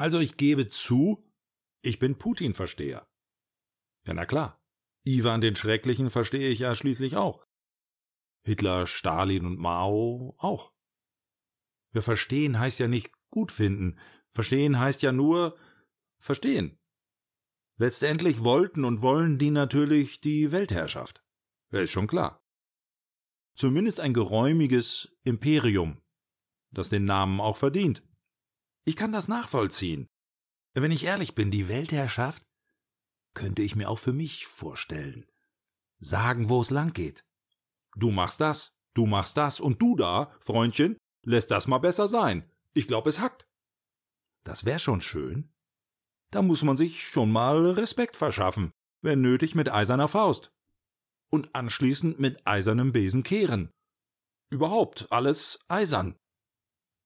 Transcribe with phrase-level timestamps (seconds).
[0.00, 1.30] Also ich gebe zu,
[1.82, 3.06] ich bin Putin-Versteher.
[4.06, 4.58] Ja, na klar.
[5.04, 7.46] Ivan den Schrecklichen verstehe ich ja schließlich auch.
[8.42, 10.72] Hitler, Stalin und Mao auch.
[11.92, 13.98] Wir verstehen heißt ja nicht gut finden.
[14.32, 15.58] Verstehen heißt ja nur
[16.18, 16.78] verstehen.
[17.76, 21.22] Letztendlich wollten und wollen die natürlich die Weltherrschaft.
[21.72, 22.42] Ja, ist schon klar.
[23.54, 26.00] Zumindest ein geräumiges Imperium,
[26.70, 28.02] das den Namen auch verdient.
[28.84, 30.06] Ich kann das nachvollziehen.
[30.74, 32.42] Wenn ich ehrlich bin, die Weltherrschaft
[33.34, 35.26] könnte ich mir auch für mich vorstellen.
[35.98, 37.24] Sagen, wo es lang geht.
[37.96, 42.50] Du machst das, du machst das und du da, Freundchen, lässt das mal besser sein.
[42.72, 43.46] Ich glaub, es hackt.
[44.44, 45.52] Das wär schon schön.
[46.30, 48.70] Da muss man sich schon mal Respekt verschaffen,
[49.02, 50.52] wenn nötig mit eiserner Faust.
[51.30, 53.70] Und anschließend mit eisernem Besen kehren.
[54.48, 56.16] Überhaupt alles eisern.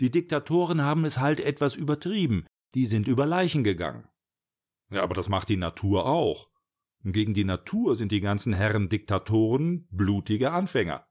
[0.00, 4.06] Die Diktatoren haben es halt etwas übertrieben, die sind über Leichen gegangen.
[4.90, 6.50] Ja, aber das macht die Natur auch.
[7.02, 11.06] Gegen die Natur sind die ganzen Herren Diktatoren blutige Anfänger.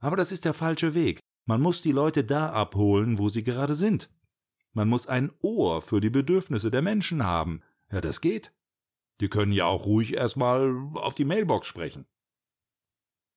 [0.00, 1.20] Aber das ist der falsche Weg.
[1.44, 4.10] Man muss die Leute da abholen, wo sie gerade sind.
[4.72, 7.62] Man muss ein Ohr für die Bedürfnisse der Menschen haben.
[7.90, 8.54] Ja, das geht.
[9.20, 12.06] Die können ja auch ruhig erstmal auf die Mailbox sprechen.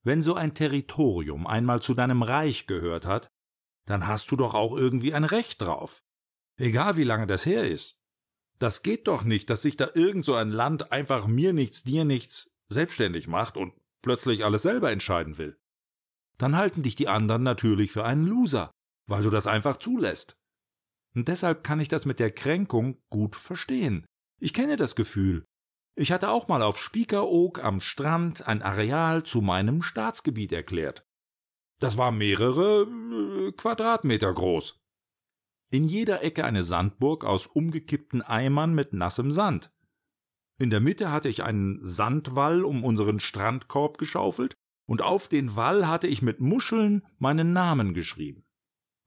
[0.04, 3.32] Wenn so ein Territorium einmal zu deinem Reich gehört hat,
[3.86, 6.04] dann hast du doch auch irgendwie ein Recht drauf.
[6.58, 7.98] Egal wie lange das her ist.
[8.60, 12.06] Das geht doch nicht, dass sich da irgend so ein Land einfach mir nichts, dir
[12.06, 15.58] nichts selbstständig macht und plötzlich alles selber entscheiden will.
[16.38, 18.72] Dann halten dich die anderen natürlich für einen Loser,
[19.08, 20.38] weil du das einfach zulässt.
[21.14, 24.06] Und deshalb kann ich das mit der Kränkung gut verstehen.
[24.40, 25.46] Ich kenne das Gefühl.
[25.96, 31.04] Ich hatte auch mal auf Spiekeroog am Strand ein Areal zu meinem Staatsgebiet erklärt.
[31.82, 34.80] Das war mehrere äh, Quadratmeter groß.
[35.72, 39.74] In jeder Ecke eine Sandburg aus umgekippten Eimern mit nassem Sand.
[40.60, 44.54] In der Mitte hatte ich einen Sandwall um unseren Strandkorb geschaufelt,
[44.86, 48.46] und auf den Wall hatte ich mit Muscheln meinen Namen geschrieben.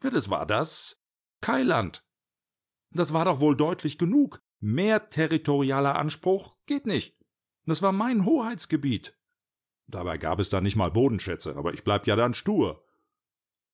[0.03, 1.00] Ja, das war das
[1.43, 2.04] Kailand.
[2.91, 4.41] Das war doch wohl deutlich genug.
[4.60, 7.16] Mehr territorialer Anspruch geht nicht.
[7.66, 9.16] Das war mein Hoheitsgebiet.
[9.87, 12.84] Dabei gab es da nicht mal Bodenschätze, aber ich bleib ja dann stur.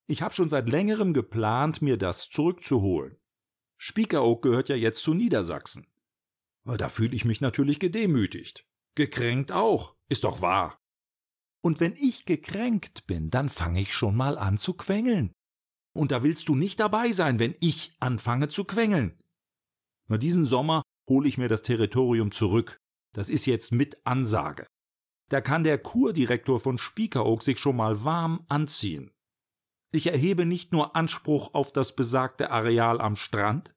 [0.06, 3.16] Ich habe schon seit längerem geplant, mir das zurückzuholen.
[3.78, 5.87] Spiekeroog gehört ja jetzt zu Niedersachsen.
[6.65, 8.66] Da fühle ich mich natürlich gedemütigt.
[8.94, 10.78] Gekränkt auch, ist doch wahr.
[11.62, 15.32] Und wenn ich gekränkt bin, dann fange ich schon mal an zu quengeln.
[15.93, 19.19] Und da willst du nicht dabei sein, wenn ich anfange zu quengeln.
[20.09, 22.78] Na, diesen Sommer hole ich mir das Territorium zurück.
[23.12, 24.66] Das ist jetzt mit Ansage.
[25.30, 29.12] Da kann der Kurdirektor von Spiekeroog sich schon mal warm anziehen.
[29.92, 33.72] Ich erhebe nicht nur Anspruch auf das besagte Areal am Strand.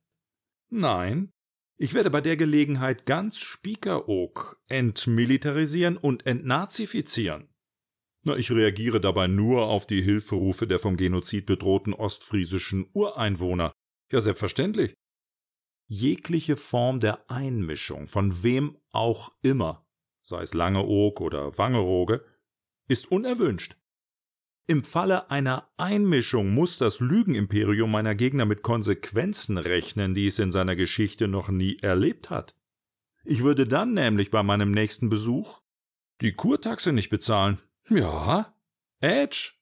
[0.72, 1.32] Nein,
[1.78, 7.50] ich werde bei der Gelegenheit ganz Spiekeroog entmilitarisieren und entnazifizieren.
[8.26, 13.74] Na, ich reagiere dabei nur auf die Hilferufe der vom Genozid bedrohten ostfriesischen Ureinwohner.
[14.12, 14.96] Ja, selbstverständlich.
[15.88, 19.83] Jegliche Form der Einmischung, von wem auch immer,
[20.24, 22.26] sei es Langeoog oder Wangerooge,
[22.88, 23.78] ist unerwünscht.
[24.66, 30.54] Im Falle einer Einmischung muss das Lügenimperium meiner Gegner mit Konsequenzen rechnen, die es in
[30.54, 32.56] seiner Geschichte noch nie erlebt hat.
[33.26, 35.62] Ich würde dann nämlich bei meinem nächsten Besuch
[36.22, 37.60] die Kurtaxe nicht bezahlen.
[37.90, 38.56] Ja,
[39.02, 39.54] Edge.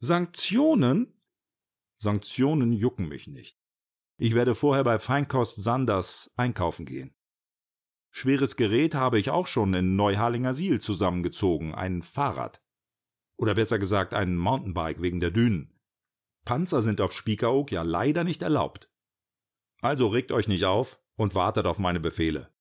[0.00, 1.20] Sanktionen?
[1.98, 3.56] Sanktionen jucken mich nicht.
[4.18, 7.14] Ich werde vorher bei Feinkost Sanders einkaufen gehen.
[8.14, 12.62] Schweres Gerät habe ich auch schon in Neuharlinger Siel zusammengezogen, ein Fahrrad.
[13.36, 15.80] Oder besser gesagt ein Mountainbike wegen der Dünen.
[16.44, 18.90] Panzer sind auf Spiekeroog ja leider nicht erlaubt.
[19.80, 22.54] Also regt euch nicht auf und wartet auf meine Befehle.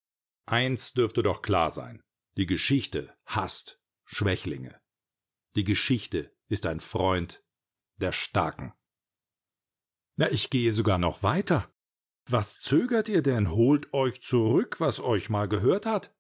[0.46, 2.02] Eins dürfte doch klar sein.
[2.38, 4.80] Die Geschichte hasst Schwächlinge.
[5.56, 7.44] Die Geschichte ist ein Freund
[7.98, 8.74] der Starken.
[10.16, 11.71] Na, ich gehe sogar noch weiter.
[12.30, 13.52] Was zögert ihr denn?
[13.52, 16.16] Holt euch zurück, was euch mal gehört hat.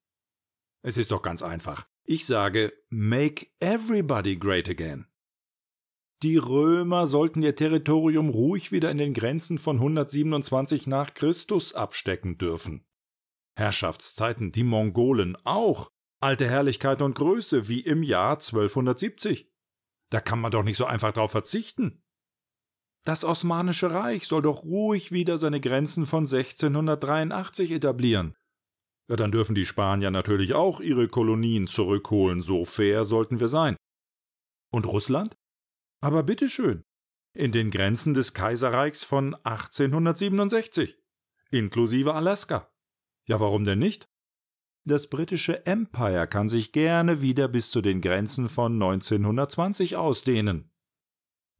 [0.81, 1.87] Es ist doch ganz einfach.
[2.03, 5.07] Ich sage, make everybody great again.
[6.23, 12.37] Die Römer sollten ihr Territorium ruhig wieder in den Grenzen von 127 nach Christus abstecken
[12.37, 12.85] dürfen.
[13.55, 15.91] Herrschaftszeiten die Mongolen auch.
[16.19, 19.51] Alte Herrlichkeit und Größe wie im Jahr 1270.
[20.11, 22.03] Da kann man doch nicht so einfach drauf verzichten.
[23.03, 28.35] Das Osmanische Reich soll doch ruhig wieder seine Grenzen von 1683 etablieren.
[29.09, 33.75] Ja, dann dürfen die Spanier natürlich auch ihre Kolonien zurückholen, so fair sollten wir sein.
[34.71, 35.35] Und Russland?
[35.99, 36.83] Aber bitteschön,
[37.33, 40.97] in den Grenzen des Kaiserreichs von 1867.
[41.49, 42.71] inklusive Alaska.
[43.25, 44.07] Ja, warum denn nicht?
[44.83, 50.70] Das britische Empire kann sich gerne wieder bis zu den Grenzen von 1920 ausdehnen.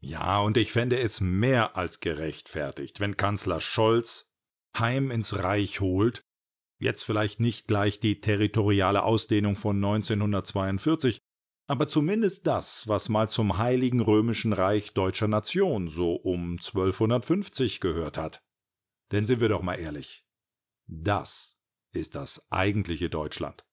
[0.04, 4.28] Ja, und ich fände es mehr als gerechtfertigt, wenn Kanzler Scholz
[4.78, 6.26] heim ins Reich holt,
[6.80, 11.20] jetzt vielleicht nicht gleich die territoriale Ausdehnung von 1942,
[11.68, 18.18] aber zumindest das, was mal zum Heiligen Römischen Reich deutscher Nation so um 1250 gehört
[18.18, 18.42] hat.
[19.12, 20.26] Denn sind wir doch mal ehrlich,
[20.88, 21.60] das
[21.94, 23.64] ist das eigentliche Deutschland.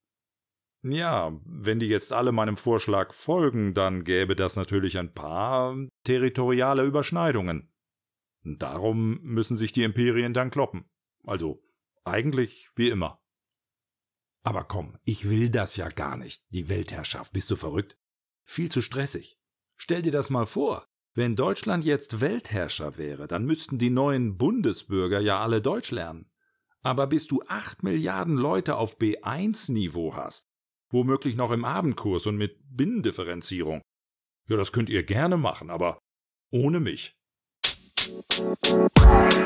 [0.82, 6.84] Ja, wenn die jetzt alle meinem Vorschlag folgen, dann gäbe das natürlich ein paar territoriale
[6.84, 7.72] Überschneidungen.
[8.44, 10.84] Darum müssen sich die Imperien dann kloppen.
[11.24, 11.62] Also
[12.04, 13.20] eigentlich wie immer.
[14.44, 17.98] Aber komm, ich will das ja gar nicht, die Weltherrschaft, bist du verrückt?
[18.44, 19.38] Viel zu stressig.
[19.76, 25.20] Stell dir das mal vor, wenn Deutschland jetzt Weltherrscher wäre, dann müssten die neuen Bundesbürger
[25.20, 26.30] ja alle Deutsch lernen.
[26.82, 30.48] Aber bis du acht Milliarden Leute auf B1-Niveau hast,
[30.90, 33.82] Womöglich noch im Abendkurs und mit Binnendifferenzierung.
[34.48, 35.98] Ja, das könnt ihr gerne machen, aber
[36.50, 37.14] ohne mich.
[38.10, 39.38] Thank you.